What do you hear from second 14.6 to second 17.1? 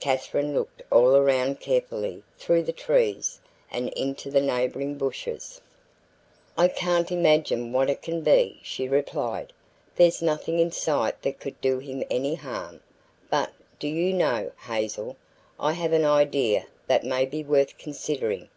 Hazel, I have an idea that